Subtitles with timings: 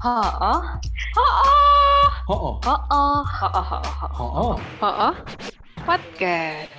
[0.00, 0.80] Ho-oh.
[1.12, 2.04] Ho-oh.
[2.24, 3.20] Ho-oh.
[3.20, 4.56] Ho-oh.
[4.80, 5.14] Ho-oh.
[5.84, 6.72] Podcast.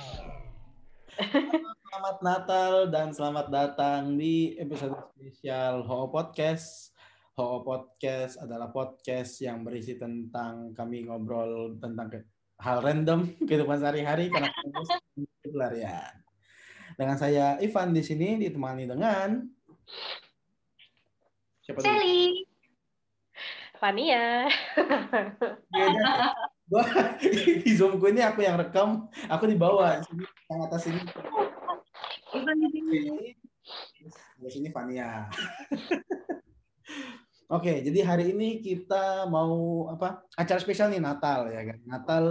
[1.86, 6.90] Selamat Natal dan selamat datang di episode spesial Ho Podcast.
[7.38, 12.26] Ho Podcast adalah podcast yang berisi tentang kami ngobrol tentang ke-
[12.58, 14.50] hal random kehidupan sehari-hari karena
[15.46, 16.10] pelarian.
[16.98, 19.46] Dengan saya Ivan di sini ditemani dengan
[21.62, 21.86] siapa dulu?
[21.86, 22.41] Sally.
[23.82, 24.46] Fania.
[27.66, 31.02] Di Zoom gue ini aku yang rekam, aku di bawah sini yang atas ini.
[34.38, 35.26] Di sini Fania.
[37.58, 40.24] Oke, jadi hari ini kita mau apa?
[40.38, 41.78] Acara spesial nih Natal ya kan.
[41.84, 42.22] Natal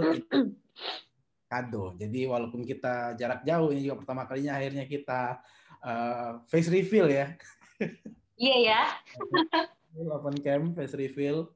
[1.52, 1.94] kado.
[2.00, 5.38] Jadi walaupun kita jarak jauh ini juga pertama kalinya akhirnya kita
[5.84, 7.36] uh, face reveal ya.
[8.40, 8.82] Iya ya.
[9.96, 11.52] open cam face reveal.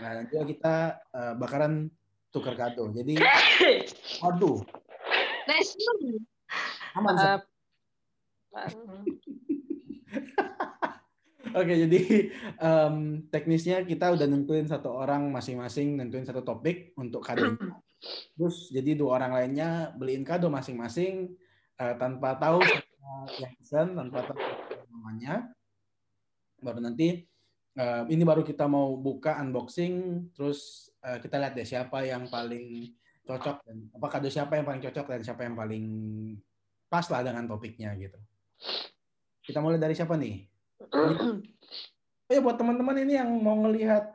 [0.00, 1.88] Nah, nanti kita uh, bakaran
[2.32, 2.88] tukar kado.
[2.92, 3.20] Jadi,
[4.26, 4.64] aduh,
[5.48, 5.74] Nice.
[6.94, 7.14] aman.
[7.16, 7.42] Maaf.
[11.52, 17.44] Oke, jadi em, teknisnya kita udah nentuin satu orang masing-masing nentuin satu topik untuk kado.
[18.36, 21.28] Terus jadi dua orang lainnya beliin kado masing-masing
[21.76, 24.40] eh, tanpa tahu siapa yang pesan, tanpa tahu
[24.96, 25.52] namanya.
[26.62, 27.28] Baru nanti
[28.12, 32.92] ini baru kita mau buka unboxing, terus eh, kita lihat deh siapa yang paling
[33.22, 35.86] cocok dan apa kado siapa yang paling cocok dan siapa yang paling
[36.90, 38.18] pas lah dengan topiknya gitu.
[39.42, 40.36] Kita mulai dari siapa nih?
[42.30, 44.08] Oh ya buat teman-teman ini yang mau ngelihat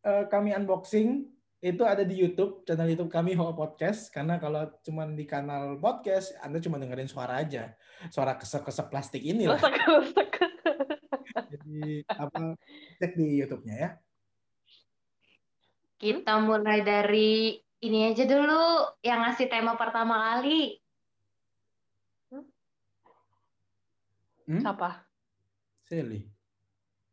[0.00, 1.28] eh, kami unboxing
[1.60, 6.32] itu ada di YouTube channel YouTube kami Hoa Podcast karena kalau cuma di kanal podcast
[6.40, 7.76] Anda cuma dengerin suara aja
[8.08, 9.60] suara kesek-kesek plastik ini lah.
[11.46, 12.58] Jadi apa
[12.98, 13.90] cek di YouTube-nya ya
[15.98, 20.78] Kita mulai dari ini aja dulu yang ngasih tema pertama kali.
[24.46, 24.62] hmm?
[24.62, 25.02] Siapa?
[25.88, 26.22] Sally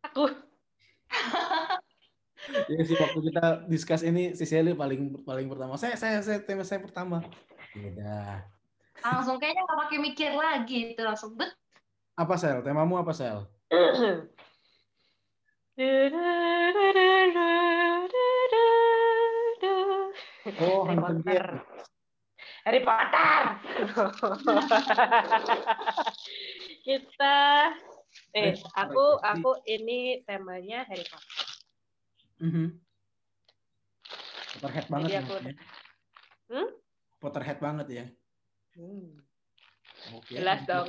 [0.06, 0.30] Aku.
[2.70, 6.62] ya sih waktu kita discuss ini si Sally paling paling pertama saya saya saya tema
[6.62, 7.26] saya pertama
[7.74, 8.46] udah
[9.02, 11.52] Langsung kayaknya nggak pakai mikir lagi itu langsung bet.
[12.16, 13.44] apa Sel temamu apa Sel
[20.62, 21.46] oh Harry Potter.
[22.66, 23.42] Harry Potter.
[26.86, 27.38] Kita
[28.32, 31.46] eh aku aku ini temanya Harry Potter.
[32.40, 32.68] Mhm.
[34.56, 35.22] Potterhead banget Jadi ya.
[35.24, 35.54] aku- ya.
[36.46, 36.68] Hmm?
[37.20, 38.06] Potterhead banget ya.
[38.76, 39.08] Hmm.
[40.16, 40.36] Oke.
[40.38, 40.88] Jelas dong.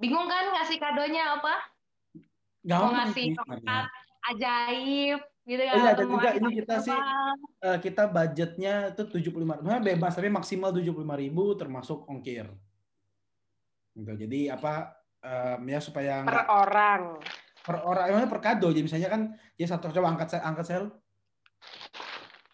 [0.00, 1.54] Bingung kan ngasih kadonya apa?
[2.64, 3.86] Mau Gampang ngasih sih tongkat
[4.32, 5.74] ajaib gitu kan.
[5.76, 7.36] Oh iya, dan mau juga ini kita sih, apa?
[7.60, 9.68] Eh, kita budgetnya itu 75 ribu.
[9.84, 12.48] bebas tapi maksimal 75 ribu termasuk ongkir.
[13.92, 14.12] Gitu.
[14.24, 17.02] Jadi apa em, ya supaya Per nggak orang.
[17.60, 19.22] per orang emangnya per kado jadi misalnya kan
[19.60, 20.84] ya satu coba angkat saya angkat sel.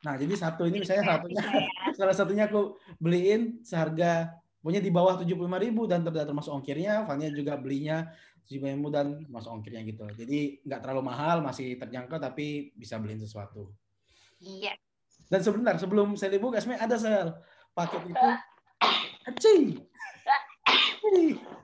[0.03, 1.43] Nah, jadi satu ini misalnya satunya
[1.99, 4.35] salah satunya aku beliin seharga
[4.67, 7.07] punya di bawah 75.000 ribu dan tidak termasuk ongkirnya.
[7.07, 8.11] Fania juga belinya
[8.51, 10.03] 75.000 ribu dan termasuk ongkirnya gitu.
[10.19, 13.71] Jadi nggak terlalu mahal, masih terjangkau tapi bisa beliin sesuatu.
[14.43, 14.75] Iya.
[15.31, 17.29] Dan sebentar sebelum saya buka sebenarnya ada sel
[17.79, 18.29] paket itu.
[19.31, 19.63] Acing.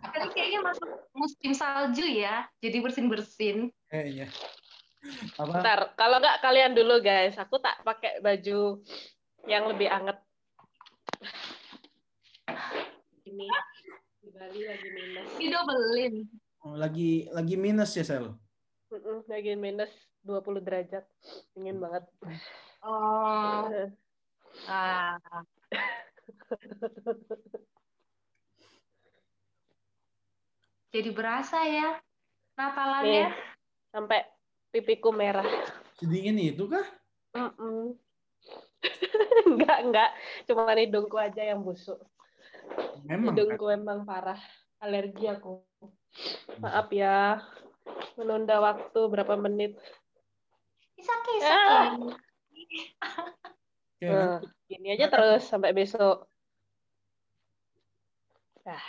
[0.02, 2.46] Tadi kayaknya masuk musim salju ya.
[2.62, 3.66] Jadi bersin-bersin.
[3.90, 4.30] Kayaknya.
[5.42, 5.58] Apa?
[5.58, 8.78] Bentar, kalau nggak kalian dulu guys, aku tak pakai baju
[9.50, 10.18] yang lebih anget.
[13.42, 13.58] Ini
[14.22, 15.26] di Bali lagi minus.
[15.38, 16.14] Didobelin.
[16.62, 18.26] Oh, Lagi lagi minus ya sel.
[19.26, 19.90] Lagi minus
[20.22, 21.04] 20 derajat.
[21.54, 22.04] Dingin banget.
[22.82, 23.66] Oh.
[24.68, 25.16] Ah.
[30.92, 31.96] Jadi berasa ya
[32.52, 33.32] Natalannya.
[33.32, 33.32] Nih,
[33.88, 34.20] sampai
[34.68, 35.46] pipiku merah.
[35.96, 36.84] Sedingin itu kah?
[37.32, 37.96] Mm-mm.
[39.48, 40.10] enggak, enggak.
[40.44, 41.96] Cuma hidungku aja yang busuk.
[43.06, 43.34] Memang.
[43.34, 43.38] kan?
[43.38, 44.38] Hidungku emang parah.
[44.82, 45.62] Alergi aku.
[46.58, 47.38] Maaf ya.
[48.18, 49.78] Menunda waktu berapa menit.
[50.96, 51.14] Bisa.
[51.42, 51.98] Ah.
[54.02, 56.26] Oke, Nah, gini aja terus sampai besok.
[58.66, 58.82] Nah,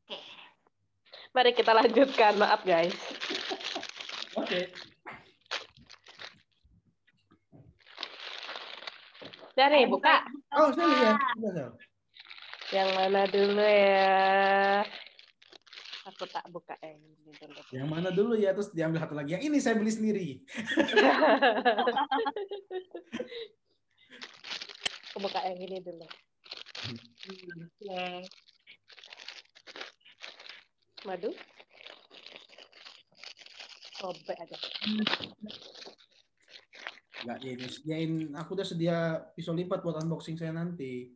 [0.00, 0.16] Oke.
[1.32, 2.36] mari kita lanjutkan.
[2.40, 2.96] Maaf guys.
[4.36, 4.68] Oke.
[4.68, 4.91] Udah
[9.56, 10.24] nih, buka.
[10.56, 11.16] Oh, Sel ya.
[12.72, 14.80] Yang mana dulu ya?
[16.08, 17.60] Aku tak buka yang ini dulu.
[17.70, 18.52] Yang mana dulu ya?
[18.56, 19.32] Terus diambil satu lagi.
[19.36, 20.28] Yang ini saya beli sendiri.
[25.12, 26.08] Aku buka yang ini dulu.
[31.04, 31.36] Madu.
[34.00, 34.56] Sobek aja.
[37.22, 38.12] Enggak, ini sediain.
[38.34, 38.96] Aku udah sedia
[39.32, 41.14] pisau lipat buat unboxing saya nanti.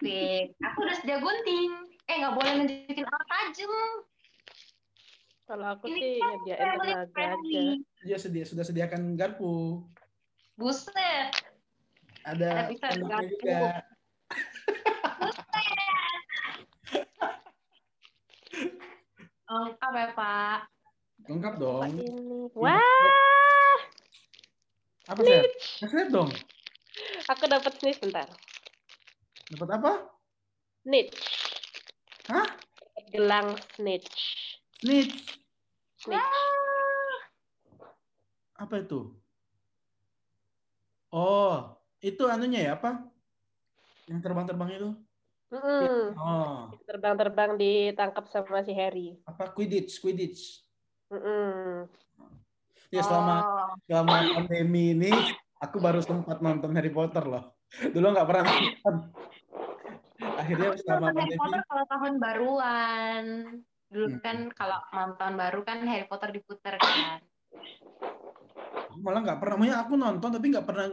[0.00, 0.56] Sip.
[0.56, 1.70] Aku udah sedia gunting.
[2.04, 3.72] Eh, nggak boleh nunjukin alat tajam.
[5.44, 7.12] Kalau aku Ini sih kan nyediain family tenaga aja.
[7.12, 7.66] friendly.
[8.00, 9.82] Dia sedia sudah sediakan garpu.
[10.54, 11.28] Buset.
[12.22, 13.32] Ada Ada sendoknya garpu.
[13.34, 13.58] juga.
[19.50, 20.58] Lengkap ya, Pak.
[21.26, 21.82] Lengkap dong.
[21.90, 22.06] ini?
[22.54, 22.78] Iya.
[25.10, 26.06] Apa sih?
[26.06, 26.30] Dong.
[27.26, 28.30] aku dapat nih bentar.
[29.50, 29.92] Dapat apa?
[30.86, 31.18] Snitch.
[32.30, 32.46] Hah?
[33.10, 34.14] Gelang snitch.
[34.78, 35.34] Snitch.
[35.98, 36.34] Snitch.
[38.54, 39.10] Apa itu?
[41.10, 43.02] Oh, itu anunya ya apa?
[44.06, 44.90] Yang terbang-terbang itu?
[45.50, 46.14] Mm-mm.
[46.14, 49.18] Oh, Terbang-terbang ditangkap sama si Harry.
[49.26, 50.62] apa Quidditch, Quidditch.
[51.10, 51.90] Mm-mm.
[52.90, 53.72] Ya selama Oh.
[53.86, 55.10] selama pandemi ini
[55.62, 57.54] aku baru sempat nonton Harry Potter loh.
[57.94, 58.94] Dulu nggak pernah nonton.
[60.20, 63.24] Akhirnya Aku selama nonton Harry pandemi Potter kalau tahun baruan.
[63.90, 64.22] Dulu Hmm.
[64.22, 67.22] kan kalau malam tahun baru kan Harry Potter diputer kan.
[69.00, 69.54] malah nggak pernah.
[69.56, 70.86] Maksudnya aku nonton tapi nggak pernah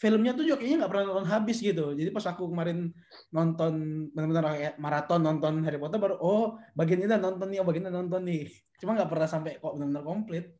[0.00, 1.96] filmnya tuh juga kayaknya nggak pernah nonton habis gitu.
[1.96, 2.92] Jadi pas aku kemarin
[3.32, 3.72] nonton
[4.12, 8.22] benar-benar maraton nonton Harry Potter baru oh bagian ini nonton nih, oh bagian ini nonton
[8.28, 8.44] nih.
[8.76, 10.59] Cuma nggak pernah sampai kok benar-benar komplit.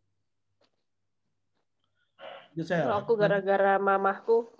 [2.56, 4.50] Kalau aku gara-gara mamahku,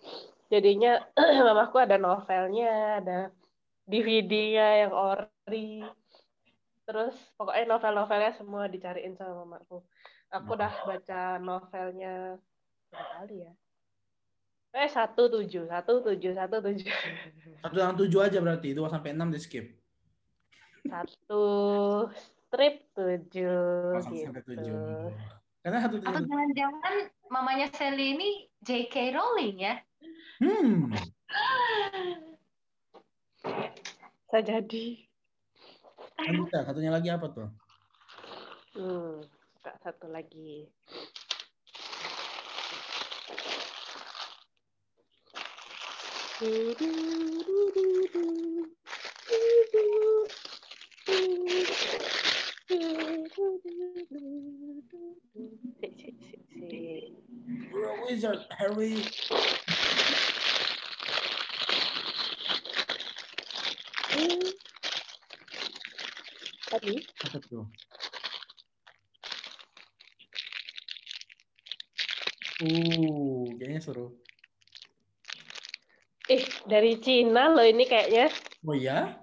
[0.53, 1.03] jadinya
[1.47, 3.19] mamahku ada novelnya, ada
[3.87, 5.83] DVD-nya yang ori.
[6.87, 9.83] Terus pokoknya novel-novelnya semua dicariin sama mamaku.
[10.31, 12.39] Aku udah baca novelnya
[12.91, 13.53] berapa kali ya?
[14.71, 16.87] Eh satu tujuh, satu tujuh, satu tujuh,
[17.67, 19.67] satu yang tujuh aja berarti dua sampai enam di skip.
[20.87, 21.45] satu
[22.15, 24.51] strip tujuh Oh, satu sampai gitu.
[24.55, 25.11] tujuh.
[25.61, 26.95] Karena satu Atau jangan-jangan
[27.29, 29.13] mamanya Sally ini J.K.
[29.13, 29.77] Rowling ya?
[30.41, 30.89] Hmm.
[34.33, 35.05] Saya jadi.
[36.17, 37.49] Lanjut, satunya lagi apa tuh?
[38.73, 39.21] Hmm,
[39.85, 40.65] satu lagi.
[52.71, 52.87] You're
[57.91, 59.03] a wizard, Harry.
[66.71, 66.95] Tadi
[67.27, 67.67] Apa tuh?
[72.61, 74.07] Uh, kayaknya seru.
[76.31, 78.31] eh dari Cina loh ini kayaknya
[78.63, 79.19] Oh iya?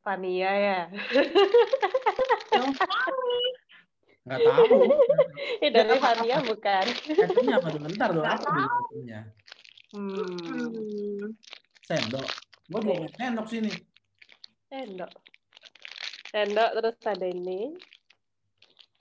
[0.00, 0.80] Fania ya.
[4.24, 4.78] Nggak tahu.
[5.64, 6.84] Eh dari Fania bukan.
[7.04, 7.80] Itemnya apa tuh?
[7.84, 9.20] Bentar dong, apa tuh itemnya?
[9.92, 11.34] Hmm.
[11.84, 12.28] Sendok.
[12.70, 13.72] Gua belum punya sendok sini.
[14.70, 15.10] Sendok.
[16.30, 17.74] Sendok terus ada ini.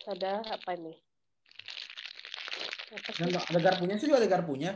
[0.09, 0.97] Ada apa nih?
[2.97, 3.09] Apa?
[3.13, 3.43] Sendok.
[3.53, 4.71] Ada garpunya sih juga ada garpunya.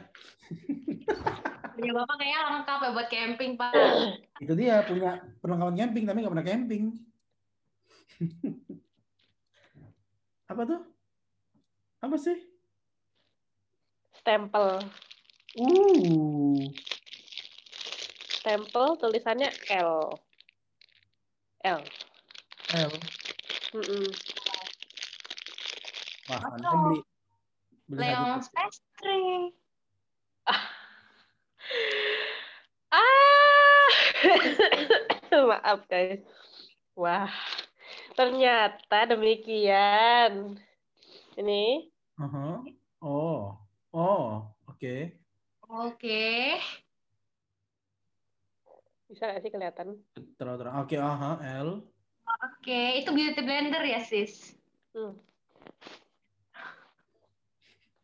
[1.74, 3.74] Punya Bapak kayaknya lengkap ya buat camping, Pak.
[4.44, 6.84] Itu dia punya perlengkapan camping tapi nggak pernah camping.
[10.52, 10.82] apa tuh?
[12.04, 12.36] Apa sih?
[14.20, 14.84] Stempel.
[15.56, 16.68] Uh,
[18.28, 20.12] Stempel tulisannya L.
[21.64, 21.82] L.
[22.76, 22.92] L.
[23.72, 24.04] Mm-mm.
[26.28, 27.00] Wah, Apa nanti beli
[27.88, 28.40] beli Leon.
[28.52, 29.24] Pastry.
[32.92, 34.04] Ah.
[35.52, 36.22] Maaf guys.
[36.96, 37.32] Wah.
[38.14, 40.58] Ternyata demikian.
[41.34, 41.90] Ini
[42.22, 42.62] Aha.
[43.02, 43.58] Oh,
[43.92, 44.96] oh, oke.
[45.66, 46.62] Oke.
[49.10, 49.88] bisa nggak sih kelihatan?
[50.14, 50.74] Terus terus.
[50.74, 51.86] Oke, aha, L.
[52.26, 54.58] Oke, itu beauty blender ya, sis?
[54.94, 55.14] Hmm.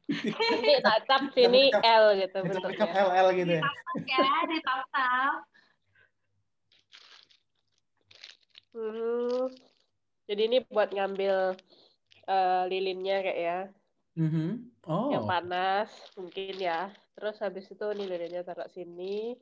[0.10, 2.90] Nanti tak cap sini L gitu bentuknya.
[2.94, 3.64] L L gitu ya.
[3.98, 4.86] Oke, di tap
[8.70, 9.50] Hmm.
[10.30, 11.58] Jadi ini buat ngambil
[12.30, 13.60] eh, lilinnya kayak ya,
[14.14, 14.48] Mhm.
[14.86, 15.10] Oh.
[15.10, 16.94] yang panas mungkin ya.
[17.18, 19.34] Terus habis itu nih lilinnya taruh sini.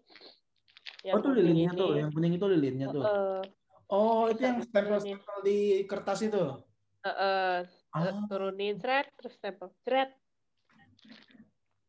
[1.11, 1.79] Oh, tuh kuning lilinnya ini.
[1.79, 3.03] tuh, yang kuning itu lilinnya tuh.
[3.03, 3.43] Eh,
[3.87, 6.43] Oh, itu yang stempel-stempel di kertas itu.
[7.03, 7.55] Eh, eh,
[7.95, 8.27] Ah.
[8.27, 10.11] turunin thread terus stempel thread.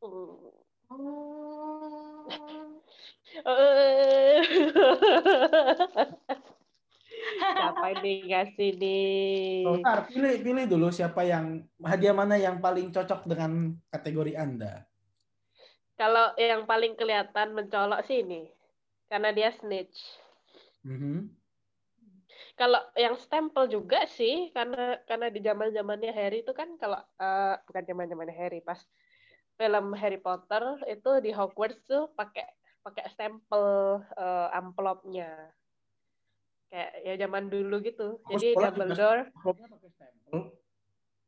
[0.03, 0.55] Oh.
[7.37, 9.77] Siapa ini ngasih nih Oh,
[10.09, 14.89] pilih pilih dulu siapa yang hadiah mana yang paling cocok dengan kategori Anda.
[15.99, 18.47] kalau yang paling kelihatan mencolok sih ini
[19.11, 19.99] karena dia snitch
[20.87, 21.35] Mhm.
[22.55, 27.55] kalau yang stempel juga sih karena karena di zaman zamannya Harry itu kan kalau eh,
[27.67, 28.79] bukan zaman zamannya Harry pas
[29.59, 32.47] film Harry Potter itu di Hogwarts tuh pakai
[32.87, 33.67] pakai stempel
[34.15, 35.51] eh, amplopnya
[36.69, 39.23] kayak ya zaman dulu gitu Aku jadi Dumbledore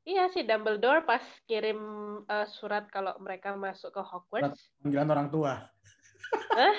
[0.05, 1.81] iya sih Dumbledore pas kirim
[2.29, 5.53] eh, surat kalau mereka masuk ke Hogwarts Panggilan orang tua.
[6.55, 6.77] Hah?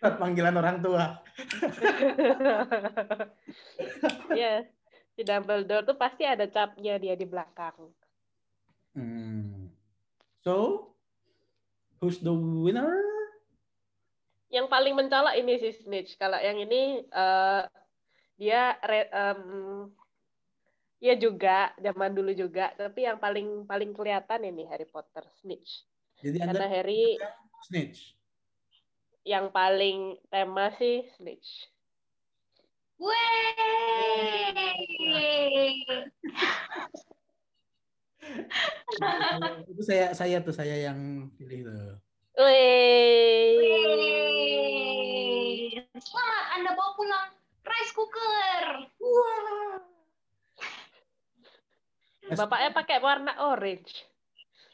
[0.00, 1.04] Surat panggilan orang tua.
[4.30, 4.64] Iya,
[5.12, 7.76] si Dumbledore tuh pasti ada capnya dia di belakang.
[8.96, 9.68] Hmm.
[10.40, 10.88] So,
[12.00, 12.96] who's the winner?
[14.48, 16.16] Yang paling mencolok ini si Snitch.
[16.16, 17.62] Kalau yang ini eh,
[18.40, 19.42] dia re- em,
[20.96, 25.84] ya juga zaman dulu juga, tapi yang paling paling kelihatan ini Harry Potter Snitch.
[26.24, 27.20] Jadi Karena Anda Harry
[27.68, 28.16] snitch.
[29.24, 31.68] yang paling tema sih Snitch.
[32.96, 33.12] Wey.
[39.68, 42.00] itu saya saya tuh saya yang pilih tuh.
[42.40, 43.60] Wih.
[43.60, 43.76] Wey.
[46.00, 47.28] Selamat Anda bawa pulang
[48.00, 48.64] cooker.
[52.30, 53.92] Bapaknya pakai warna orange.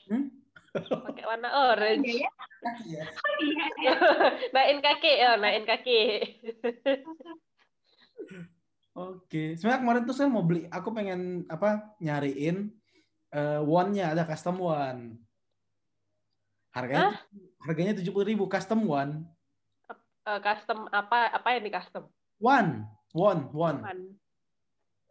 [0.06, 0.30] Hmm?
[0.76, 2.21] Pakai warna orange.
[2.21, 2.30] Ya?
[2.85, 3.02] Iya.
[3.09, 3.95] Oh, iya ya.
[4.54, 6.02] naikin kaki, ya, naikin kaki.
[8.97, 12.73] Oke, sebenarnya kemarin tuh saya mau beli, aku pengen apa nyariin
[13.35, 15.21] eh won-nya ada custom one.
[16.73, 17.21] Harganya
[17.64, 19.26] harganya tujuh puluh ribu custom one.
[20.26, 22.09] Eh, custom apa apa yang di custom?
[22.40, 23.76] One, won, won.
[23.80, 24.00] Apaan?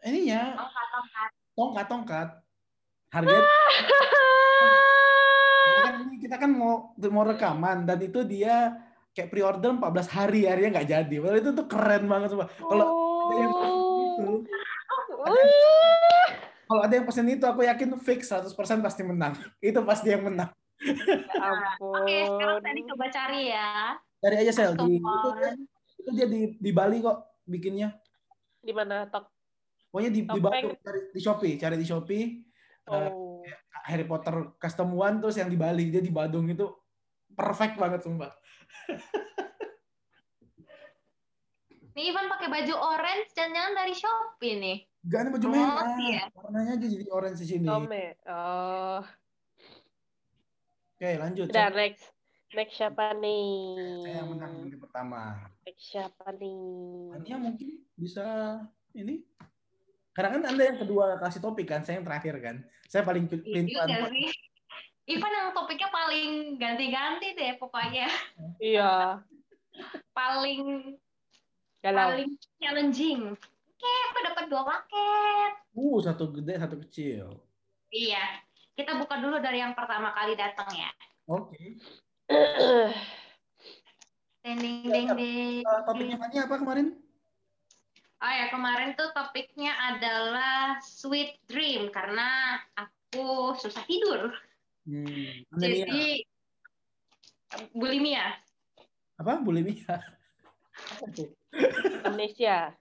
[0.05, 1.29] Ininya Tongkat, tongkat.
[1.57, 2.27] tongkat tongkat.
[3.09, 3.49] Harganya
[5.85, 8.77] kan ini kita kan mau mau rekaman dan itu dia
[9.15, 11.15] kayak pre-order 14 hari harinya nggak jadi.
[11.17, 12.45] Padahal itu tuh keren banget coba.
[12.53, 12.85] Kalau
[13.25, 14.25] ada yang pesen itu,
[16.65, 19.33] kalau ada yang pesen itu aku yakin fix 100% pasti menang.
[19.63, 20.49] Itu pasti yang menang.
[20.81, 22.03] Ya ampun.
[22.03, 23.95] Oke, sekarang tadi coba cari ya.
[24.19, 25.29] Cari aja sel di itu
[26.05, 27.95] itu dia di di Bali kok bikinnya.
[28.59, 29.29] Di mana tok?
[29.89, 30.39] Pokoknya di, di.
[30.41, 32.23] Bali cari di Shopee, cari di Shopee
[32.85, 33.41] eh, Oh.
[33.85, 36.65] Harry Potter custom one terus yang di Bali dia di Badung itu
[37.31, 38.33] perfect banget sumpah.
[41.95, 44.77] Nih Ivan pakai baju orange dan jangan dari Shopee nih.
[45.05, 45.87] Gak ada baju Oh, merah.
[46.01, 46.23] iya.
[46.33, 47.65] Warnanya aja jadi orange di sini.
[47.69, 48.05] Tome.
[48.27, 48.99] Oh.
[50.95, 51.47] Oke, lanjut.
[51.47, 52.14] Udah next.
[52.53, 54.05] Next siapa nih?
[54.05, 55.49] Saya yang menang nanti pertama.
[55.65, 57.17] Next siapa nih?
[57.17, 58.25] Ania mungkin bisa
[58.93, 59.25] ini.
[60.15, 62.55] Karena kan Anda yang kedua kasih topik kan, saya yang terakhir kan.
[62.87, 64.07] Saya paling Iya pintar.
[64.13, 64.29] sih.
[65.05, 68.07] Ivan yang topiknya paling ganti-ganti deh pokoknya.
[68.57, 69.21] Iya.
[70.15, 70.95] Paling
[71.83, 72.15] Galau.
[72.15, 73.21] paling challenging.
[73.75, 75.51] Oke, aku dapat dua paket.
[75.75, 77.25] Uh, satu gede, satu kecil.
[77.91, 78.39] Iya.
[78.73, 80.89] Kita buka dulu dari yang pertama kali datang ya.
[81.27, 81.75] Oke.
[84.45, 85.57] Ding ding ding ding.
[85.65, 86.97] Eh, topiknya Ania apa kemarin?
[88.21, 94.33] Oh ya, kemarin tuh topiknya adalah sweet dream karena aku susah tidur.
[94.85, 95.85] Hmm, anemia.
[95.85, 96.05] Jadi
[97.73, 98.37] bulimia.
[99.17, 99.41] Apa?
[99.41, 100.01] Bulimia.
[102.07, 102.73] Amnesia.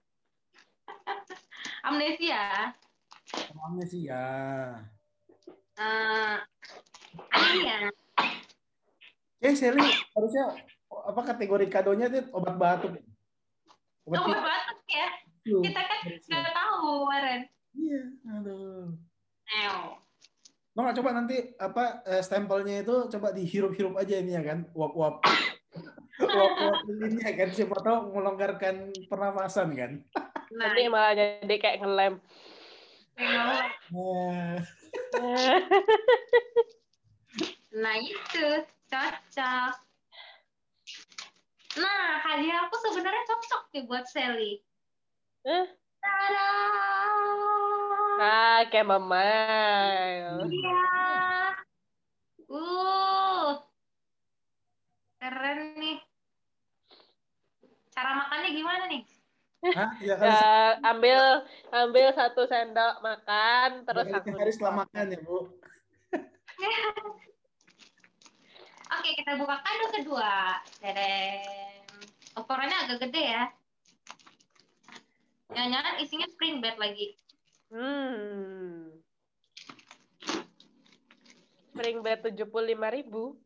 [1.85, 2.73] Amnesia.
[3.55, 4.21] Oh, Amnesia.
[5.77, 6.37] Eh,
[7.33, 7.77] anemia.
[9.45, 9.85] Eh, Sally,
[10.17, 10.57] harusnya
[10.89, 12.97] apa kategori kadonya itu obat batuk.
[14.09, 15.07] Obat Obat batuk ya.
[15.45, 17.41] Kita kan nggak tahu kemarin.
[17.77, 18.97] Iya, aduh.
[19.45, 19.79] Ew.
[20.73, 25.21] Lo nggak coba nanti apa eh, stempelnya itu coba dihirup-hirup aja ini ya kan, uap-uap,
[26.17, 29.91] uap-uap lilinnya kan, siapa tahu melonggarkan pernafasan kan.
[30.57, 32.13] Nah, Nanti malah jadi kayak ngelem.
[33.15, 33.69] Nah,
[37.71, 38.47] nah itu
[38.89, 39.73] cocok.
[41.75, 44.63] Nah, hadiah aku sebenarnya cocok nih buat Sally.
[45.45, 45.65] Eh,
[45.99, 46.49] Tada!
[48.15, 49.27] ah, kayak mama.
[50.47, 50.87] Iya.
[52.47, 53.59] Uh.
[55.19, 55.97] Keren nih.
[57.91, 59.03] Cara makannya gimana nih?
[59.65, 59.89] Hah?
[59.97, 61.19] Tiga kali, Ya, ambil
[61.73, 64.75] ambil satu sendok makan terus setelah dipotong.
[64.77, 65.37] makan ya, Bu.
[69.05, 70.57] Oke, kita buka kado kedua.
[70.81, 71.85] Tadam.
[72.41, 73.43] Ukurannya agak gede ya.
[75.53, 77.13] Jangan-jangan isinya spring bed lagi.
[77.69, 78.97] Hmm.
[81.69, 83.37] Spring bed tujuh puluh lima ribu.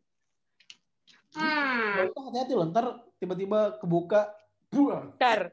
[1.35, 2.07] Hmm.
[2.07, 4.31] Hati-hati loh, ntar tiba-tiba kebuka,
[4.71, 5.51] buang, Dar.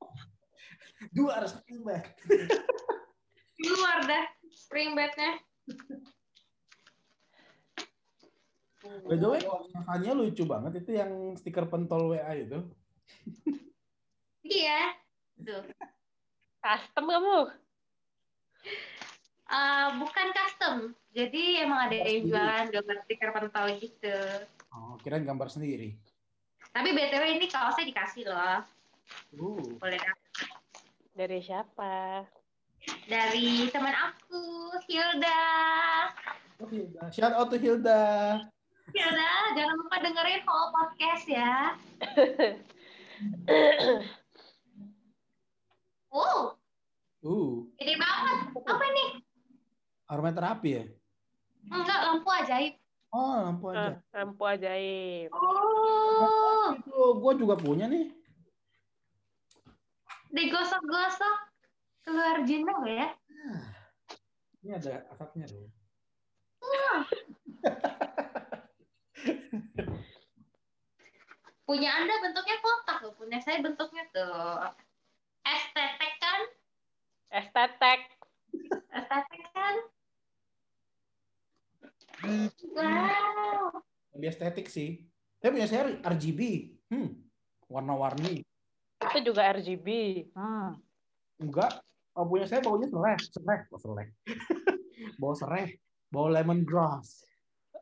[1.12, 2.00] dua harus tiba.
[3.60, 5.44] Keluar dah spring bednya.
[8.84, 9.40] By the way,
[9.72, 12.60] makannya lucu banget itu yang stiker pentol WA itu.
[14.44, 14.92] Iya.
[15.40, 15.64] Tuh.
[16.60, 17.38] Custom kamu.
[19.44, 20.76] Eh, bukan custom.
[21.14, 24.18] Jadi emang ada yang jualan gambar stiker pentol gitu.
[24.74, 25.94] Oh, kirain gambar sendiri.
[26.74, 28.66] Tapi BTW ini kaosnya dikasih loh.
[29.36, 30.48] Uh, Boleh dapet.
[31.14, 32.26] Dari siapa?
[33.06, 35.44] Dari teman aku, Hilda.
[36.58, 37.02] oh, Hilda.
[37.14, 38.02] Shout out to Hilda.
[38.94, 41.74] Hilda, jangan lupa dengerin whole podcast ya.
[46.08, 46.54] Wow,
[47.24, 48.52] Uh, gede banget.
[48.54, 49.10] Apa nih?
[50.04, 50.84] aromaterapi ya?
[51.66, 52.74] Enggak, lampu ajaib.
[53.08, 53.96] Oh, lampu Ah, aja.
[54.12, 55.32] lampu ajaib.
[55.32, 58.12] Oh, Itu gue juga punya nih.
[60.28, 61.36] digosok-gosok
[62.02, 63.08] keluar jinnya nggak ya?
[64.60, 65.64] Ini ada asapnya tuh.
[71.64, 74.68] Punya Anda bentuknya kotak loh, punya saya bentuknya tuh.
[75.44, 76.40] Estetik kan?
[77.32, 78.00] Estetek.
[78.92, 79.76] Estetik kan?
[82.72, 83.80] Wow.
[84.16, 85.04] Lebih estetik sih.
[85.40, 86.40] Tapi punya saya RGB.
[86.92, 87.16] Hmm,
[87.68, 88.44] warna-warni.
[89.00, 89.88] Itu juga RGB.
[90.32, 90.80] Hmm.
[91.40, 91.84] Enggak.
[92.14, 93.16] Oh, punya saya baunya seleh.
[93.18, 93.58] Seleh.
[93.72, 94.06] Bau seleh.
[95.18, 95.68] bau sereh.
[96.08, 97.26] Bau lemongrass.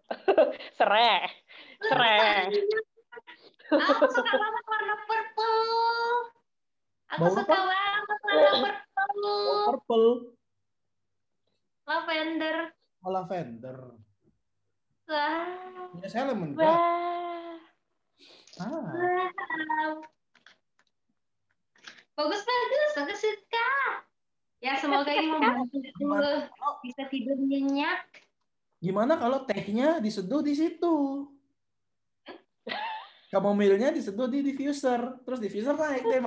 [0.78, 1.28] Serai.
[1.83, 2.47] Serai.
[3.73, 5.59] Aku suka banget warna purple.
[7.09, 9.64] Aku Bau suka banget warna purple.
[9.66, 10.09] purple.
[11.83, 12.57] Lavender.
[13.03, 13.77] Oh, lavender.
[15.09, 15.90] Wow.
[15.92, 16.62] Punya saya lemongrass.
[16.62, 17.59] Wah.
[18.61, 19.92] Ah, Wow.
[22.12, 23.68] Bagus bagus, aku suka.
[24.61, 25.81] Ya semoga ini membantu
[26.85, 28.05] bisa tidur nyenyak.
[28.79, 31.27] gimana kalau tehnya diseduh di situ?
[33.33, 35.01] Chamomile-nya diseduh di diffuser.
[35.25, 36.21] Terus diffuser naik deh.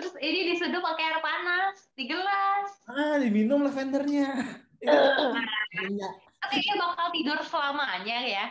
[0.00, 2.68] Terus ini diseduh pakai air panas di gelas.
[2.88, 4.32] Ah, diminum lavendernya.
[4.84, 5.00] Iya.
[6.44, 8.44] Kayaknya bakal tidur selamanya ya.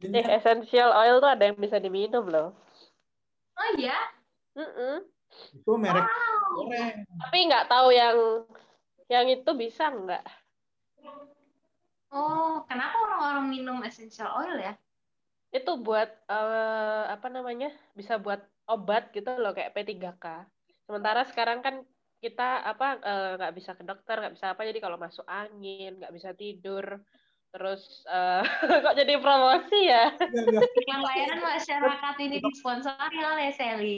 [0.00, 2.56] Eh, essential oil tuh ada yang bisa diminum loh.
[3.60, 3.92] Oh iya.
[4.56, 5.04] Mm-mm.
[5.60, 6.00] Itu merek
[6.56, 6.72] Wow.
[7.28, 8.16] Tapi nggak tahu yang
[9.12, 10.24] yang itu bisa nggak?
[12.16, 14.72] Oh, kenapa orang-orang minum essential oil ya?
[15.52, 17.68] Itu buat eh, apa namanya?
[17.92, 20.24] Bisa buat obat gitu loh kayak P3K.
[20.88, 21.84] Sementara sekarang kan
[22.24, 26.14] kita apa eh, nggak bisa ke dokter, nggak bisa apa jadi kalau masuk angin, nggak
[26.16, 27.04] bisa tidur.
[27.52, 28.42] Terus eh,
[28.88, 30.16] kok jadi promosi ya?
[30.88, 33.96] Yang layanan masyarakat ini disponsori oleh Sally.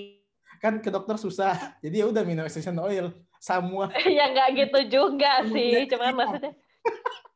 [0.58, 1.78] Kan ke dokter susah.
[1.78, 3.14] Jadi ya udah minum essential oil.
[3.38, 6.58] Semua ya nggak gitu juga sih, cuman maksudnya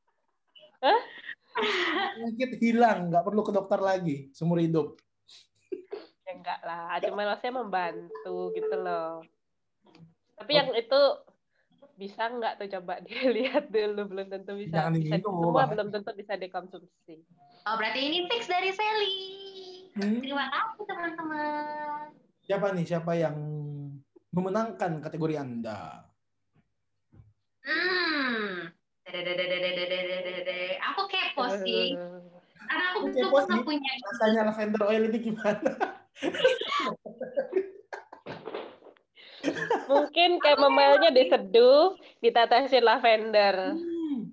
[2.16, 4.98] penyakit hilang, nggak perlu ke dokter lagi seumur hidup.
[6.26, 9.22] ya enggak lah, cuman maksudnya membantu gitu loh.
[10.36, 11.00] Tapi yang itu
[12.00, 15.70] bisa nggak tuh coba dilihat dulu belum tentu bisa, Jangan bisa diminum, semua bahaya.
[15.76, 17.14] belum tentu bisa dikonsumsi.
[17.68, 19.16] Oh, berarti ini fix dari Sally.
[19.92, 20.18] Hmm.
[20.24, 22.06] Terima kasih teman-teman.
[22.42, 22.84] Siapa nih?
[22.88, 23.36] Siapa yang
[24.32, 26.10] memenangkan kategori Anda?
[27.62, 28.72] Hmm.
[30.92, 31.96] Aku kepo sih.
[32.64, 33.60] Karena aku kepo sih.
[33.60, 33.92] punya.
[34.08, 35.70] Rasanya lavender oil ini gimana?
[39.90, 43.74] Mungkin kayak memelnya diseduh, ditatasin lavender.
[43.74, 44.30] Hmm.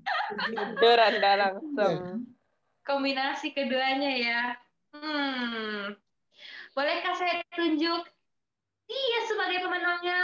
[0.77, 1.95] duran dan langsung.
[1.97, 2.21] Iya.
[2.85, 4.41] Kombinasi keduanya ya.
[4.93, 5.97] Hmm.
[6.77, 8.05] Bolehkah saya tunjuk
[8.89, 10.21] dia sebagai pemenangnya?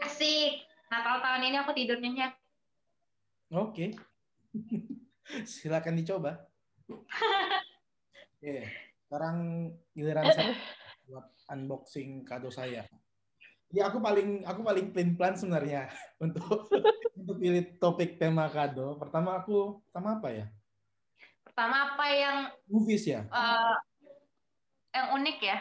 [0.00, 0.52] Asik.
[0.90, 2.34] Natal tahun ini aku tidur nyenyak.
[3.54, 3.94] Oke.
[5.50, 6.42] Silakan dicoba.
[8.40, 8.66] Oke,
[9.06, 9.36] sekarang
[9.94, 10.56] giliran saya
[11.06, 12.88] buat unboxing kado saya.
[13.70, 15.86] Ya aku paling aku paling plain plan sebenarnya
[16.24, 16.66] untuk
[17.14, 18.98] untuk pilih topik tema kado.
[18.98, 20.46] Pertama aku pertama apa ya?
[21.46, 23.28] Pertama apa yang Movies ya.
[23.30, 23.76] uh,
[24.94, 25.58] yang unik ya?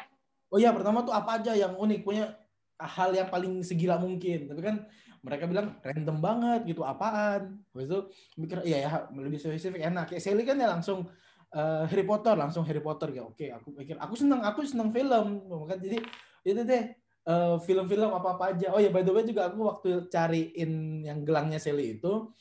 [0.50, 2.34] Oh iya, pertama tuh apa aja yang unik, punya
[2.80, 4.50] hal yang paling segila mungkin.
[4.50, 4.76] Tapi kan
[5.22, 7.62] mereka bilang random banget gitu, apaan?
[7.76, 8.00] Habis itu
[8.39, 10.10] mikir iya ya lebih spesifik enak.
[10.10, 11.06] Kayak Sally kan ya langsung
[11.54, 13.28] uh, Harry Potter, langsung Harry Potter ya.
[13.28, 15.46] Oke, aku pikir aku seneng, aku seneng film.
[15.70, 16.02] Kan jadi
[16.48, 16.84] itu deh
[17.30, 18.74] eh, film-film apa-apa aja.
[18.74, 22.32] Oh ya by the way juga aku waktu cariin yang gelangnya Sally itu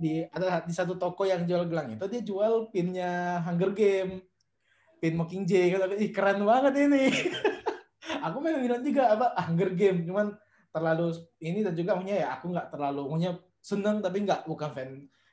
[0.00, 4.24] di ada di satu toko yang jual gelang itu dia jual pinnya Hunger Game
[5.00, 7.08] pin Mockingjay kata ih keren banget ini.
[8.28, 10.36] Aku memang bilang juga apa Hunger Game cuman
[10.70, 14.90] terlalu ini dan juga punya ya aku nggak terlalu punya seneng tapi nggak bukan fan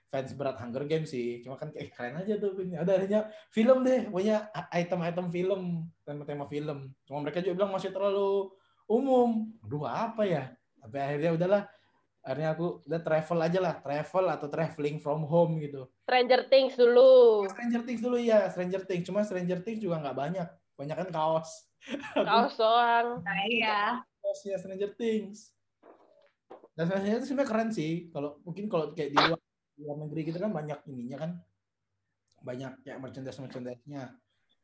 [0.08, 1.44] fans berat Hunger Games sih.
[1.44, 5.62] Cuma kan kayak keren aja tuh ada akhirnya film deh punya item-item film
[6.08, 6.96] tema-tema film.
[7.04, 8.50] Cuma mereka juga bilang masih terlalu
[8.88, 9.52] umum.
[9.68, 10.44] Aduh apa ya?
[10.80, 11.62] Tapi akhirnya udahlah
[12.28, 15.88] akhirnya aku udah travel aja lah travel atau traveling from home gitu.
[16.04, 17.48] Stranger Things dulu.
[17.48, 19.08] Stranger Things dulu ya Stranger Things.
[19.08, 20.48] Cuma Stranger Things juga nggak banyak.
[20.76, 21.72] Banyak kan kaos.
[22.28, 23.24] Kaos doang.
[23.24, 24.04] Nah, iya.
[24.20, 25.56] Kaosnya Stranger Things.
[26.76, 28.12] Dan Stranger Things sebenarnya keren sih.
[28.12, 29.40] Kalau mungkin kalau kayak di luar,
[29.72, 31.32] di luar negeri kita kan banyak ininya kan.
[32.44, 34.12] Banyak kayak merchandise merchandise nya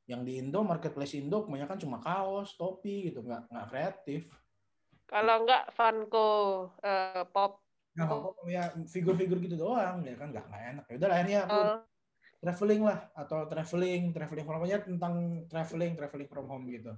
[0.04, 3.24] yang di Indo marketplace Indo kebanyakan cuma kaos topi gitu.
[3.24, 4.28] Nggak nggak kreatif
[5.14, 6.30] kalau enggak Funko
[6.82, 7.62] uh, pop.
[7.94, 10.86] Nah, pop ya figur-figur gitu doang ya kan nggak enak.
[10.90, 11.78] Ya udah akhirnya aku uh.
[12.42, 15.14] traveling lah atau traveling traveling from home tentang
[15.54, 16.98] traveling traveling from home gitu.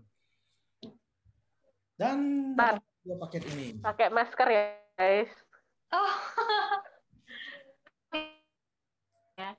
[2.00, 2.18] Dan
[2.56, 3.80] nah, dua paket ini.
[3.84, 4.64] Pakai masker ya,
[4.96, 5.32] guys.
[5.96, 6.16] Oh.
[9.40, 9.52] ya.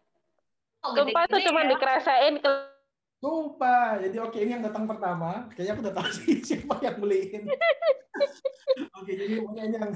[0.85, 1.69] Oh, Sumpah itu cuma ya.
[1.73, 2.76] dikerasain ke
[3.17, 3.97] Sumpah.
[4.01, 5.49] Jadi oke ini yang datang pertama.
[5.57, 7.45] Kayaknya aku udah tahu sih siapa yang beliin.
[8.97, 9.93] oke jadi ini yang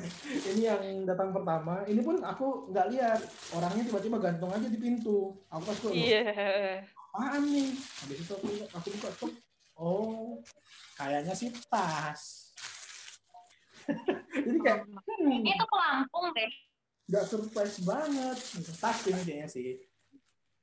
[0.48, 1.85] ini yang datang pertama.
[1.85, 3.20] Ini pun aku nggak lihat
[3.52, 5.37] orangnya tiba-tiba gantung aja di pintu.
[5.52, 5.92] Aku pas tuh.
[5.92, 6.24] Iya.
[7.12, 7.76] Apaan nih?
[7.76, 9.33] Habis itu aku aku buka tuh.
[9.80, 10.40] Oh,
[10.96, 12.52] kayaknya sih tas.
[14.44, 16.52] jadi kayak hmm, ini tuh pelampung deh.
[17.11, 18.38] Gak surprise banget.
[18.80, 19.80] Tas ini kayaknya sih.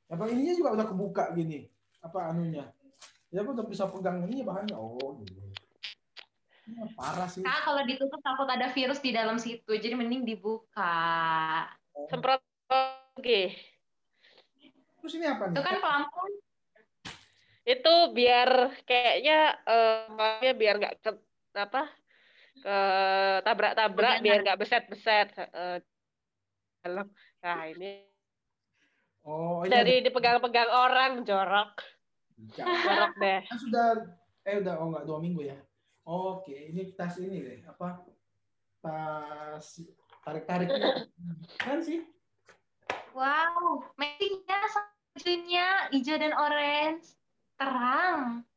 [0.08, 2.66] Apa ininya juga udah kebuka gini apa anunya?
[3.34, 4.76] Ya aku udah bisa pegang ini bahannya.
[4.78, 5.36] Oh gitu.
[6.68, 7.40] Ya, parah sih.
[7.40, 11.64] Nah, kalau ditutup takut ada virus di dalam situ jadi mending dibuka.
[11.98, 12.06] Oh.
[12.14, 12.46] semprot
[13.18, 13.42] oke
[15.02, 15.56] terus ini apa nih?
[15.56, 16.32] Itu kan pelampung.
[17.64, 18.50] Itu biar
[18.84, 21.12] kayaknya uh, biar nggak ke
[21.56, 21.88] apa
[22.58, 22.78] ke
[23.48, 25.80] tabrak-tabrak biar nggak beset-beset uh,
[27.40, 28.04] nah ini
[29.28, 31.84] Oh, ini dari dipegang-pegang orang jorok.
[32.56, 33.44] Jorok deh.
[33.44, 33.88] Kan sudah
[34.48, 35.60] eh udah oh enggak dua minggu ya.
[36.08, 38.08] Oke, ini tas ini deh apa?
[38.80, 39.84] Tas
[40.24, 40.72] tarik-tarik
[41.60, 42.08] kan sih?
[43.12, 44.60] Wow, matchingnya
[45.12, 47.20] bajunya hijau dan orange.
[47.60, 48.48] Terang.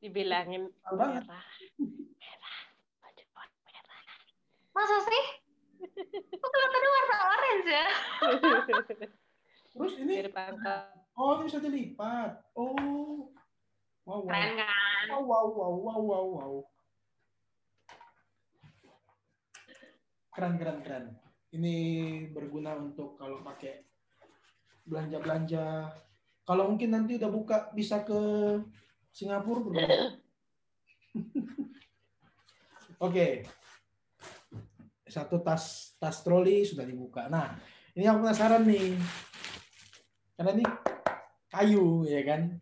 [0.00, 1.20] Dibilangin merah.
[1.20, 2.58] Merah.
[3.04, 3.24] Baju
[3.68, 4.00] merah.
[4.72, 5.24] Masa sih?
[6.32, 7.88] Kok kelihatannya warna orange ya?
[9.72, 10.14] Terus ini
[11.12, 12.40] Oh, ini bisa dilipat.
[12.56, 13.28] Oh.
[14.08, 14.32] Wow, wow.
[14.32, 15.06] Keren kan?
[15.12, 16.54] Wow, wow, wow, wow, wow, wow.
[20.32, 21.04] Keren, keren, keren.
[21.52, 21.76] Ini
[22.32, 23.84] berguna untuk kalau pakai
[24.88, 25.92] belanja-belanja.
[26.48, 28.18] Kalau mungkin nanti udah buka bisa ke
[29.12, 29.84] Singapura berguna.
[33.04, 33.12] Oke.
[33.12, 33.32] Okay.
[35.04, 37.28] Satu tas tas troli sudah dibuka.
[37.28, 37.52] Nah,
[37.92, 38.96] ini yang penasaran nih
[40.42, 40.66] karena ini
[41.54, 42.58] kayu ya kan.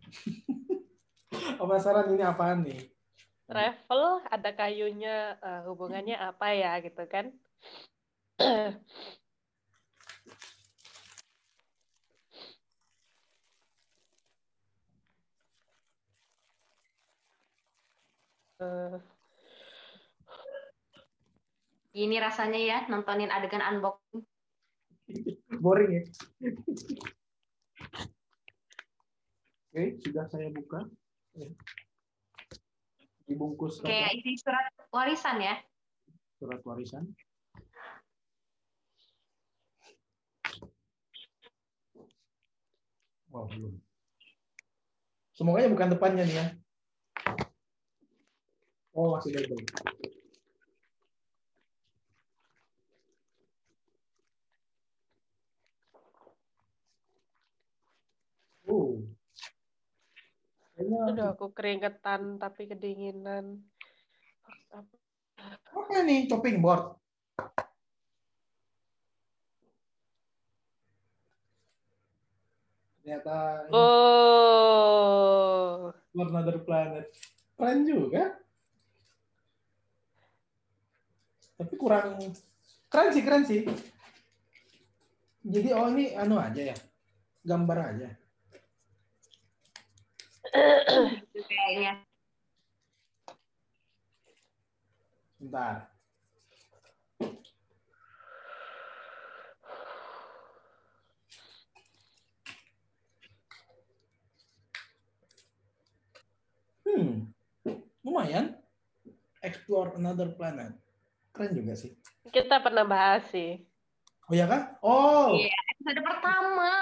[1.57, 2.77] Penasaran ini apaan nih?
[3.49, 7.33] Travel ada kayunya uh, hubungannya apa ya gitu kan?
[18.61, 19.01] uh,
[21.97, 24.21] Ini rasanya ya nontonin adegan unboxing.
[25.64, 26.05] Boring ya.
[29.70, 30.83] Oke, sudah saya buka.
[33.30, 33.78] Dibungkus.
[33.87, 35.62] Kayak isi surat warisan ya?
[36.42, 37.06] Surat warisan.
[43.30, 43.78] Wow, belum.
[45.38, 46.46] Semoga ya bukan depannya nih ya.
[48.90, 49.54] Oh, masih label.
[58.66, 59.10] Oh.
[60.81, 63.61] Udah aku keringetan tapi kedinginan.
[65.77, 66.97] Apa nih chopping board?
[73.01, 73.90] Ternyata ini Oh.
[76.16, 77.12] another planet.
[77.57, 78.40] Keren juga.
[81.61, 82.16] Tapi kurang
[82.88, 83.69] keren sih, keren sih.
[85.45, 86.77] Jadi oh ini anu aja ya.
[87.45, 88.19] Gambar aja.
[90.50, 91.92] Gitu kayaknya.
[95.40, 95.76] Bentar.
[106.84, 107.30] Hmm,
[108.04, 108.58] lumayan.
[109.40, 110.76] Explore another planet.
[111.32, 111.96] Keren juga sih.
[112.28, 113.64] Kita pernah bahas sih.
[114.28, 114.76] Oh ya kan?
[114.84, 116.73] Oh, Iya, episode pertama.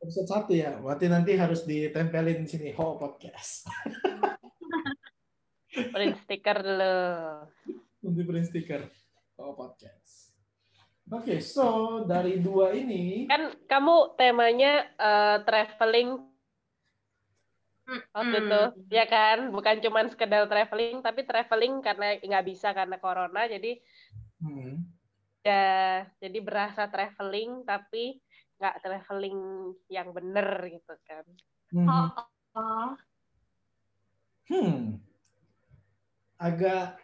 [0.00, 0.80] episode satu ya.
[0.80, 2.68] Berarti nanti harus ditempelin di sini.
[2.72, 3.68] Ho podcast.
[5.92, 6.96] Print stiker dulu.
[8.00, 8.88] Nanti print stiker.
[9.36, 10.32] Ho podcast.
[11.06, 16.18] Oke, so dari dua ini, Kan kamu temanya eh, traveling
[18.10, 18.42] waktu Hmm.
[18.42, 19.52] itu, ya kan?
[19.52, 23.78] Bukan cuma sekedar traveling, tapi traveling karena nggak bisa karena corona, jadi
[24.42, 24.82] hmm,
[25.46, 28.18] ya jadi berasa traveling tapi
[28.56, 29.38] nggak traveling
[29.92, 31.24] yang bener gitu kan.
[31.72, 32.08] hmm, Oh,
[32.56, 32.90] oh.
[34.48, 34.96] hmm,
[36.40, 36.96] agak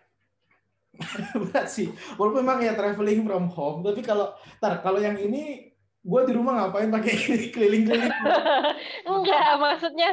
[1.49, 1.89] berat sih.
[2.21, 6.53] Walaupun memang ya traveling from home, tapi kalau, tar kalau yang ini, gue di rumah
[6.69, 7.13] ngapain pakai
[7.55, 8.13] keliling-keliling?
[9.11, 10.11] Enggak, maksudnya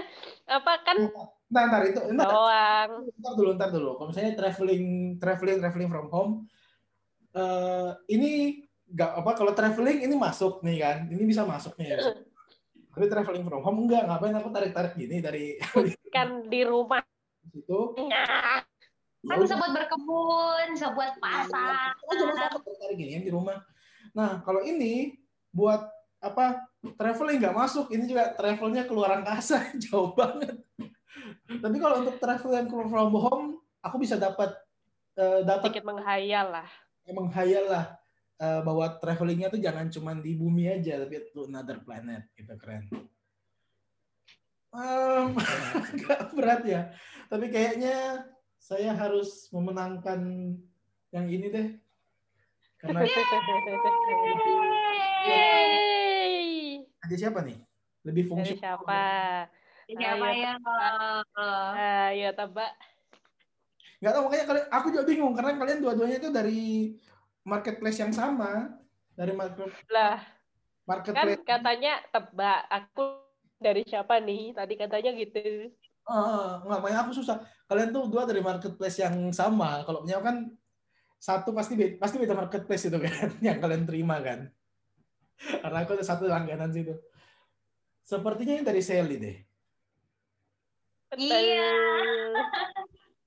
[0.47, 0.97] apa kan
[1.49, 3.09] Nah, ntar itu, ntar, doang.
[3.09, 3.97] ntar dulu, ntar dulu.
[3.97, 6.33] Kalau misalnya traveling, traveling, traveling from home,
[7.33, 9.31] eh ini nggak apa?
[9.37, 11.97] Kalau traveling ini masuk nih kan, ini bisa masuk nih.
[12.89, 15.55] Tapi traveling from home enggak, ngapain aku tarik-tarik gini dari
[16.09, 16.99] Kan di rumah.
[17.49, 17.95] situ?
[18.09, 18.65] Nah,
[19.19, 21.91] Ya Kan bisa buat berkebun, bisa buat pasar.
[22.07, 23.59] Oh, cuma aku tarik gini di rumah.
[24.15, 25.19] Nah, kalau ini
[25.51, 25.83] buat
[26.23, 26.63] apa?
[26.95, 27.91] Traveling nggak masuk.
[27.91, 30.55] Ini juga travelnya keluar angkasa, jauh banget.
[31.51, 33.47] Tapi kalau untuk travel yang keluar from home,
[33.83, 34.55] aku bisa dapat
[35.19, 36.67] eh, dapat sedikit menghayal lah.
[37.03, 37.85] emang hayal lah
[38.39, 42.25] eh, bahwa travelingnya tuh jangan cuma di bumi aja, tapi to another planet.
[42.33, 42.87] Gitu keren.
[44.69, 45.27] Em,
[45.93, 46.81] agak berat ya.
[47.27, 48.25] Tapi kayaknya
[48.59, 50.19] saya harus memenangkan
[51.11, 51.67] yang ini deh.
[52.79, 53.03] Karena
[55.27, 56.79] Yeay.
[57.03, 57.59] ada siapa nih?
[58.07, 58.53] Lebih Dari fungsi.
[58.55, 59.03] siapa?
[59.89, 60.61] Siapa Ayo, yang
[61.75, 62.71] Ayo tebak.
[63.99, 66.95] Nggak tahu makanya kalian, aku juga bingung karena kalian dua-duanya itu dari
[67.43, 68.73] marketplace yang sama,
[69.15, 71.43] dari market Lah, kan marketplace.
[71.43, 72.59] katanya tebak.
[72.71, 73.03] Aku
[73.59, 74.55] dari siapa nih?
[74.55, 75.73] Tadi katanya gitu.
[76.09, 77.43] Ah, makanya aku susah.
[77.69, 79.85] Kalian tuh dua dari marketplace yang sama.
[79.85, 80.49] Kalau punya kan
[81.19, 84.49] satu pasti beda, pasti beda marketplace itu kan yang kalian terima kan.
[85.39, 86.95] Karena aku ada satu langganan situ.
[88.03, 89.37] Sepertinya yang dari Sally deh.
[91.13, 91.69] Iya.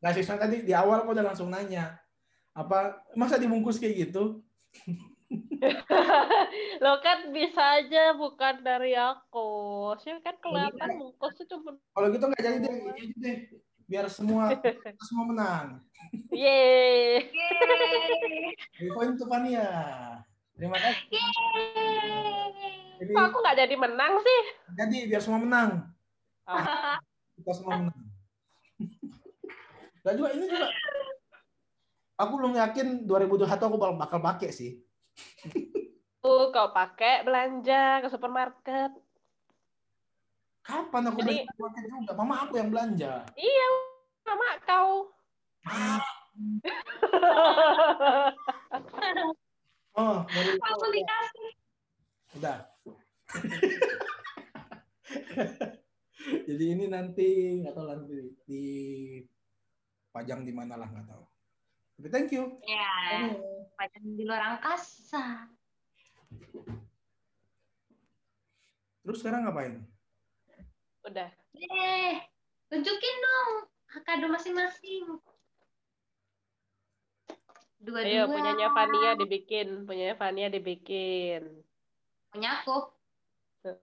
[0.03, 1.95] Nah, Siswa tadi di awal aku udah langsung nanya,
[2.53, 4.45] apa masa dibungkus kayak gitu?
[6.85, 9.49] Lo kan bisa aja bukan dari aku.
[10.05, 13.37] Sih kan kelihatan bungkusnya cuma Kalau gitu nggak jadi deh, ini aja deh.
[13.89, 14.53] Biar semua
[15.09, 15.67] semua menang.
[16.29, 17.33] Yeay.
[18.93, 19.69] Poin untuk Fania.
[20.53, 21.09] Terima kasih.
[21.09, 22.53] Yeay.
[23.03, 24.41] Jadi, Kok aku nggak jadi menang sih?
[24.79, 25.71] jadi biar semua menang.
[26.47, 26.65] Oh.
[27.41, 27.99] Kita semua menang.
[30.03, 30.67] Gak juga ini juga.
[32.23, 34.79] Aku belum yakin 2021 aku bakal bakal pakai sih.
[36.23, 38.95] Tuh, kau pakai belanja ke supermarket.
[40.63, 42.13] Kapan aku Jadi- belanja pakai juga?
[42.15, 43.27] Mama aku yang belanja.
[43.35, 43.67] Iya,
[44.23, 45.11] sama kau.
[49.93, 51.51] Oh, Aku dikasih.
[52.41, 52.65] Udah.
[56.49, 58.17] Jadi ini nanti nggak tahu nanti
[58.49, 58.65] di
[60.09, 61.25] pajang di mana lah nggak tahu.
[61.99, 62.59] Tapi thank you.
[62.65, 63.37] Ya,
[63.77, 65.49] pajang di luar angkasa.
[69.03, 69.83] Terus sekarang ngapain?
[71.03, 71.31] Udah.
[71.59, 72.15] Eh,
[72.71, 73.51] tunjukin dong
[74.03, 75.21] kado masing-masing.
[77.83, 78.07] Dua-dua.
[78.07, 79.85] Ayo, punyanya Fania dibikin.
[79.85, 81.43] Punyanya Fania dibikin.
[82.31, 82.95] Punya aku.
[83.67, 83.79] Tuh.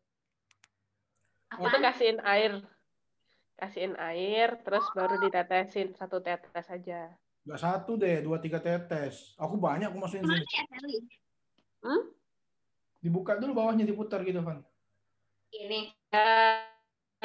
[1.52, 1.68] Apaan?
[1.68, 2.64] Itu kasihin air.
[3.60, 7.12] Kasihin air, terus baru ditetesin satu tetes aja.
[7.50, 9.34] Gak satu deh, dua tiga tetes.
[9.42, 10.54] Aku banyak aku masukin Mana sini.
[10.54, 10.98] ya, Sally?
[13.02, 14.62] Dibuka dulu bawahnya diputar gitu, Van.
[15.50, 15.90] Ini.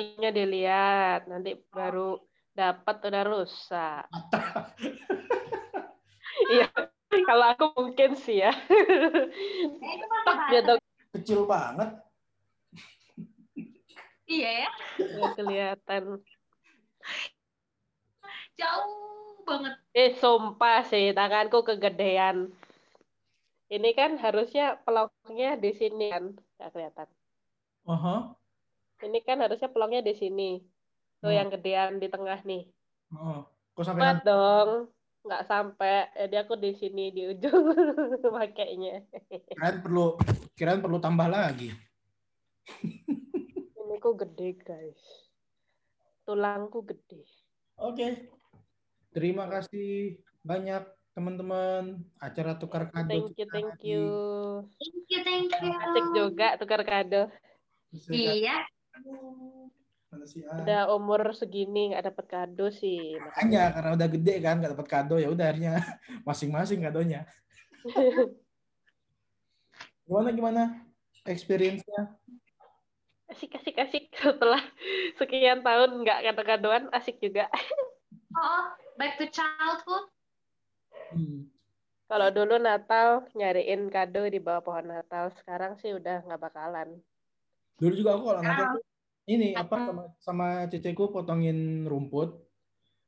[0.00, 1.28] Ininya dilihat.
[1.28, 2.16] Nanti baru
[2.56, 4.08] dapat udah rusak.
[6.48, 6.72] Iya,
[7.28, 8.52] kalau aku mungkin sih ya.
[10.48, 10.64] Eh,
[11.20, 12.00] Kecil banget.
[14.24, 14.68] Iya ya,
[15.37, 16.24] kelihatan.
[18.55, 19.75] Jauh banget.
[19.93, 22.51] Eh, sumpah sih, tanganku kegedean.
[23.67, 27.09] Ini kan harusnya pelongnya di sini kan, nggak kelihatan.
[27.85, 28.17] Aha.
[29.03, 30.51] Ini kan harusnya pelongnya di sini.
[31.19, 31.38] Tuh Hmm.
[31.40, 32.69] yang gedean di tengah nih.
[33.11, 33.49] Oh.
[33.75, 34.71] Kok sampai Cepat dong,
[35.25, 35.95] nggak sampai.
[36.14, 37.64] Jadi aku di sini di ujung
[38.37, 39.03] pakainya.
[39.51, 40.14] kirain perlu
[40.55, 41.73] kirain perlu tambah lagi.
[43.75, 45.03] Ini ku gede guys.
[46.25, 47.25] Tulangku gede.
[47.77, 48.31] Oke.
[49.14, 50.83] Terima kasih banyak
[51.14, 52.03] teman-teman.
[52.18, 53.07] Acara tukar kado.
[53.07, 54.05] Thank you, thank you.
[54.74, 55.70] Thank you, thank you.
[55.70, 57.31] Asik juga tukar kado.
[58.11, 60.59] Iya, ah?
[60.59, 63.14] Udah umur segini nggak dapat kado sih.
[63.22, 65.79] Makanya karena udah gede kan nggak dapat kado ya udah akhirnya
[66.29, 67.22] masing-masing kadonya.
[70.11, 70.62] Gimana gimana
[71.22, 72.18] experience-nya?
[73.31, 74.05] Asik, asik, asik.
[74.12, 74.61] Setelah
[75.16, 77.48] sekian tahun nggak kado-kadoan, asik juga.
[78.37, 80.04] oh, back to childhood.
[81.14, 81.50] Hmm.
[82.04, 87.00] Kalau dulu Natal nyariin kado di bawah pohon Natal, sekarang sih udah nggak bakalan.
[87.80, 88.78] Dulu juga aku kalau Natal
[89.24, 92.44] ini apa sama, sama ceceku potongin rumput.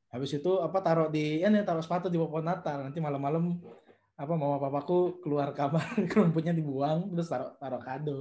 [0.09, 2.83] Habis itu apa taruh di ya nih taruh sepatu di bawah pohon Natal.
[2.83, 3.61] Nanti malam-malam
[4.17, 5.85] apa mama papaku keluar kamar
[6.17, 8.17] rumputnya dibuang terus taruh taruh kado.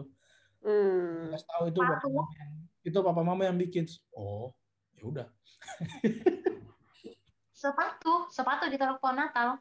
[0.60, 1.32] Hmm.
[1.32, 2.52] Kasih tahu itu papa mama yang
[2.84, 3.84] itu papa mama yang bikin.
[4.12, 4.52] Oh,
[4.92, 5.26] ya udah.
[7.56, 9.56] Sepatu, sepatu ditaruh pohon Natal.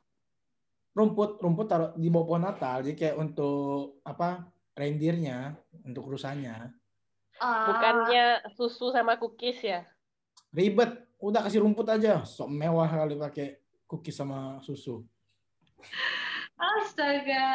[0.91, 2.83] Rumput rumput taruh di bawah pohon Natal.
[2.83, 4.43] Jadi kayak untuk apa
[4.75, 5.55] reindeernya
[5.87, 6.75] untuk rusanya.
[7.39, 9.87] Eh, Bukannya susu sama cookies ya?
[10.51, 12.19] Ribet, udah kasih rumput aja.
[12.27, 13.47] Sok mewah kali pakai
[13.87, 15.07] cookies sama susu.
[16.59, 17.47] Astaga.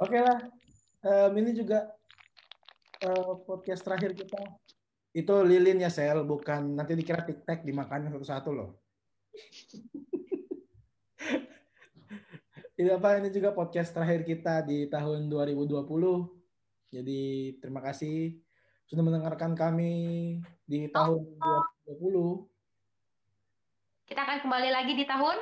[0.00, 0.40] Oke lah,
[1.02, 1.90] Em, ini juga
[3.02, 4.38] eh, podcast terakhir kita.
[5.12, 8.80] Itu lilin ya sel, bukan nanti dikira tic-tac dimakannya satu-satu loh.
[12.80, 13.20] ini apa?
[13.20, 15.84] Ini juga podcast terakhir kita di tahun 2020.
[16.92, 17.20] Jadi
[17.60, 18.40] terima kasih
[18.92, 20.36] sudah mendengarkan kami
[20.68, 21.24] di tahun
[21.88, 22.44] 2020
[24.04, 25.40] Kita akan kembali lagi di tahun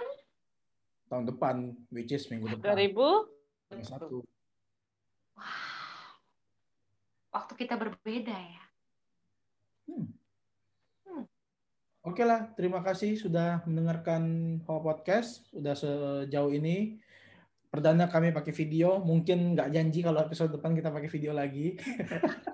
[1.11, 2.78] tahun depan, which is minggu depan.
[2.78, 3.83] 2000?
[3.83, 4.22] Satu.
[7.30, 8.62] waktu kita berbeda ya.
[12.00, 14.24] Oke lah, terima kasih sudah mendengarkan
[14.64, 15.44] Hoa Podcast.
[15.53, 16.96] Sudah sejauh ini.
[17.68, 19.05] Perdana kami pakai video.
[19.05, 21.76] Mungkin nggak janji kalau episode depan kita pakai video lagi.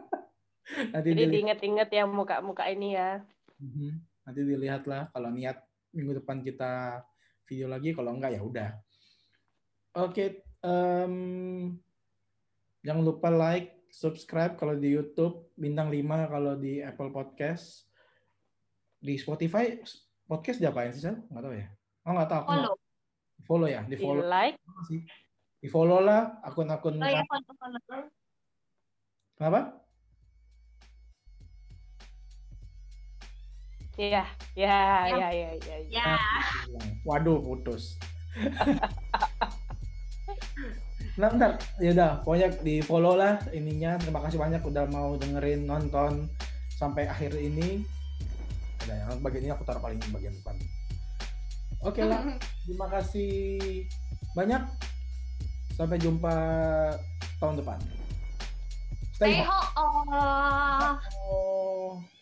[0.92, 3.22] Nanti, Jadi diinget-inget ya muka-muka ini ya.
[3.62, 4.02] Mhm.
[4.26, 5.14] Nanti dilihat lah.
[5.14, 5.62] Kalau niat
[5.94, 7.06] minggu depan kita
[7.46, 7.94] video lagi.
[7.94, 8.70] Kalau enggak ya udah.
[9.94, 10.42] Oke.
[10.66, 11.14] em,
[12.82, 15.48] jangan lupa like, subscribe kalau di YouTube.
[15.56, 17.88] Bintang 5 kalau di Apple Podcast.
[19.00, 19.80] Di Spotify
[20.28, 21.16] podcast diapain sih, Sel?
[21.32, 21.66] Nggak tahu ya.
[22.04, 22.42] Oh, nggak tahu.
[22.44, 22.76] Aku nggak- Follow.
[23.46, 24.56] follow ya di Di follow like,
[24.88, 25.00] sih
[25.56, 28.02] di follow lah akun-akun Oh ya, follow, follow.
[29.38, 29.60] kenapa
[33.96, 34.24] ya, ya,
[34.56, 34.76] Ya.
[35.06, 35.48] ya, ya, ya.
[35.62, 35.76] ya.
[35.88, 36.16] Ya,
[37.04, 37.94] waduh putus
[41.16, 41.56] nah bentar.
[41.80, 43.96] Ya udah pokoknya di follow lah ininya.
[44.00, 46.28] Terima kasih banyak udah mau dengerin nonton
[46.76, 47.84] sampai akhir ini.
[48.84, 50.56] Udah yang bagian ini aku taruh paling bagian depan.
[51.84, 52.20] Oke lah.
[52.68, 53.84] Terima kasih
[54.36, 54.62] banyak.
[55.76, 56.34] Sampai jumpa
[57.40, 57.78] tahun depan.
[59.16, 60.08] Stay stay home.
[60.12, 60.96] home.
[61.28, 62.15] Oh.